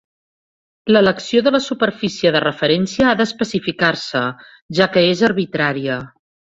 [0.95, 4.27] L'elecció de la superfície de referència ha d'especificar-se,
[4.81, 6.05] ja que és arbitrària.